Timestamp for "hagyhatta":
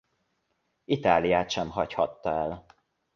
1.69-2.29